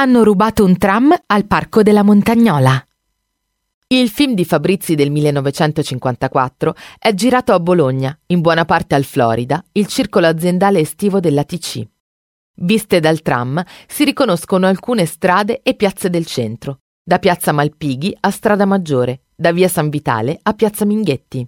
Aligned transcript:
Hanno 0.00 0.22
rubato 0.22 0.64
un 0.64 0.78
tram 0.78 1.12
al 1.26 1.44
Parco 1.46 1.82
della 1.82 2.04
Montagnola. 2.04 2.80
Il 3.88 4.08
film 4.08 4.34
di 4.34 4.44
Fabrizi 4.44 4.94
del 4.94 5.10
1954 5.10 6.76
è 7.00 7.12
girato 7.14 7.52
a 7.52 7.58
Bologna, 7.58 8.16
in 8.26 8.40
buona 8.40 8.64
parte 8.64 8.94
al 8.94 9.02
Florida, 9.02 9.60
il 9.72 9.88
circolo 9.88 10.28
aziendale 10.28 10.78
estivo 10.78 11.18
della 11.18 11.42
TC. 11.42 11.84
Viste 12.60 13.00
dal 13.00 13.22
tram 13.22 13.60
si 13.88 14.04
riconoscono 14.04 14.68
alcune 14.68 15.04
strade 15.04 15.62
e 15.64 15.74
piazze 15.74 16.08
del 16.10 16.26
centro, 16.26 16.82
da 17.02 17.18
Piazza 17.18 17.50
Malpighi 17.50 18.16
a 18.20 18.30
Strada 18.30 18.66
Maggiore, 18.66 19.22
da 19.34 19.50
Via 19.50 19.66
San 19.66 19.88
Vitale 19.88 20.38
a 20.40 20.52
Piazza 20.52 20.84
Minghetti. 20.84 21.44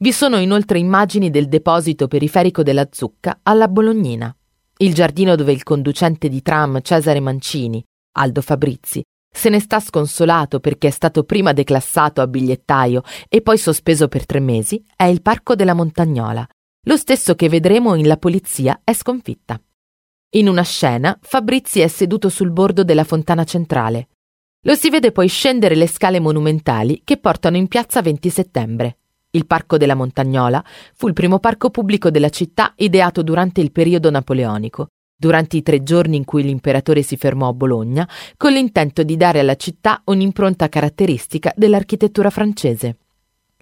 Vi 0.00 0.12
sono 0.12 0.38
inoltre 0.38 0.80
immagini 0.80 1.30
del 1.30 1.46
deposito 1.46 2.08
periferico 2.08 2.64
della 2.64 2.88
Zucca 2.90 3.38
alla 3.44 3.68
Bolognina, 3.68 4.36
il 4.78 4.94
giardino 4.94 5.34
dove 5.34 5.52
il 5.52 5.62
conducente 5.62 6.28
di 6.28 6.40
tram 6.42 6.80
Cesare 6.82 7.20
Mancini, 7.20 7.84
Aldo 8.16 8.40
Fabrizi, 8.40 9.02
se 9.30 9.48
ne 9.48 9.60
sta 9.60 9.80
sconsolato 9.80 10.60
perché 10.60 10.88
è 10.88 10.90
stato 10.90 11.24
prima 11.24 11.52
declassato 11.52 12.20
a 12.20 12.26
bigliettaio 12.26 13.02
e 13.28 13.42
poi 13.42 13.58
sospeso 13.58 14.08
per 14.08 14.24
tre 14.24 14.40
mesi, 14.40 14.84
è 14.96 15.04
il 15.04 15.22
Parco 15.22 15.54
della 15.54 15.74
Montagnola, 15.74 16.46
lo 16.86 16.96
stesso 16.96 17.34
che 17.34 17.48
vedremo 17.48 17.94
in 17.94 18.06
La 18.06 18.16
polizia 18.16 18.80
è 18.84 18.92
sconfitta. 18.92 19.60
In 20.30 20.48
una 20.48 20.62
scena, 20.62 21.18
Fabrizi 21.20 21.80
è 21.80 21.88
seduto 21.88 22.28
sul 22.28 22.50
bordo 22.50 22.84
della 22.84 23.04
fontana 23.04 23.44
centrale. 23.44 24.08
Lo 24.62 24.74
si 24.74 24.90
vede 24.90 25.12
poi 25.12 25.28
scendere 25.28 25.74
le 25.74 25.86
scale 25.86 26.20
monumentali 26.20 27.02
che 27.04 27.18
portano 27.18 27.56
in 27.56 27.68
piazza 27.68 28.00
20 28.02 28.30
settembre. 28.30 28.98
Il 29.30 29.46
Parco 29.46 29.76
della 29.76 29.94
Montagnola 29.94 30.64
fu 30.94 31.06
il 31.08 31.12
primo 31.12 31.38
parco 31.38 31.70
pubblico 31.70 32.10
della 32.10 32.30
città 32.30 32.72
ideato 32.76 33.22
durante 33.22 33.60
il 33.60 33.72
periodo 33.72 34.10
napoleonico 34.10 34.88
durante 35.18 35.56
i 35.56 35.62
tre 35.62 35.82
giorni 35.82 36.16
in 36.16 36.24
cui 36.24 36.44
l'imperatore 36.44 37.02
si 37.02 37.16
fermò 37.16 37.48
a 37.48 37.52
Bologna, 37.52 38.08
con 38.36 38.52
l'intento 38.52 39.02
di 39.02 39.16
dare 39.16 39.40
alla 39.40 39.56
città 39.56 40.00
un'impronta 40.04 40.68
caratteristica 40.68 41.52
dell'architettura 41.56 42.30
francese. 42.30 42.98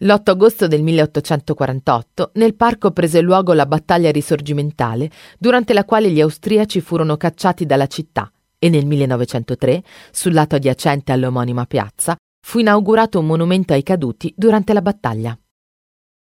L'8 0.00 0.20
agosto 0.25 0.67
del 0.67 0.83
1848 0.83 2.33
nel 2.34 2.55
parco 2.55 2.91
prese 2.91 3.23
luogo 3.23 3.55
la 3.55 3.64
battaglia 3.64 4.11
risorgimentale, 4.11 5.11
durante 5.39 5.73
la 5.73 5.86
quale 5.86 6.11
gli 6.11 6.20
austriaci 6.20 6.83
furono 6.83 7.17
cacciati 7.17 7.64
dalla 7.64 7.86
città 7.86 8.30
e 8.58 8.69
nel 8.69 8.84
1903, 8.84 9.83
sul 10.11 10.34
lato 10.34 10.56
adiacente 10.56 11.12
all'omonima 11.12 11.64
piazza, 11.64 12.14
fu 12.47 12.58
inaugurato 12.58 13.19
un 13.19 13.27
monumento 13.27 13.73
ai 13.73 13.83
caduti 13.83 14.33
durante 14.36 14.75
la 14.75 14.83
battaglia. 14.83 15.39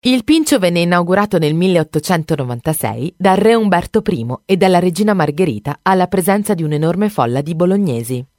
Il 0.06 0.26
Pincio 0.26 0.59
venne 0.59 0.82
inaugurato 0.82 1.38
nel 1.38 1.54
1896 1.54 3.16
dal 3.18 3.38
re 3.38 3.56
Umberto 3.56 4.04
I 4.06 4.36
e 4.44 4.58
dalla 4.58 4.80
regina 4.80 5.14
Margherita 5.14 5.80
alla 5.82 6.08
presenza 6.08 6.54
di 6.54 6.62
un'enorme 6.62 7.08
folla 7.08 7.40
di 7.40 7.56
bolognesi. 7.56 8.33